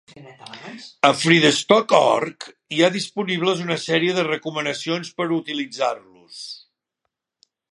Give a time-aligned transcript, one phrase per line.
[1.09, 6.41] A freedesktop.org hi ha disponibles una sèrie de recomanacions per utilitzar-los.